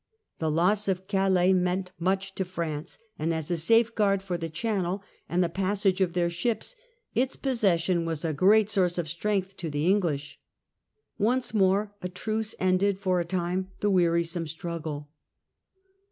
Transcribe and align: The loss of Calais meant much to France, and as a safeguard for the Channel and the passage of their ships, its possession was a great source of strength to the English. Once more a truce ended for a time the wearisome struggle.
The 0.39 0.49
loss 0.49 0.87
of 0.87 1.07
Calais 1.07 1.53
meant 1.53 1.91
much 1.99 2.33
to 2.33 2.43
France, 2.43 2.97
and 3.19 3.31
as 3.31 3.51
a 3.51 3.55
safeguard 3.57 4.23
for 4.23 4.35
the 4.35 4.49
Channel 4.49 5.03
and 5.29 5.43
the 5.43 5.47
passage 5.47 6.01
of 6.01 6.13
their 6.13 6.31
ships, 6.31 6.75
its 7.13 7.35
possession 7.35 8.03
was 8.03 8.25
a 8.25 8.33
great 8.33 8.71
source 8.71 8.97
of 8.97 9.07
strength 9.07 9.55
to 9.57 9.69
the 9.69 9.85
English. 9.85 10.39
Once 11.19 11.53
more 11.53 11.93
a 12.01 12.09
truce 12.09 12.55
ended 12.57 12.97
for 12.97 13.19
a 13.19 13.25
time 13.25 13.69
the 13.81 13.91
wearisome 13.91 14.47
struggle. 14.47 15.11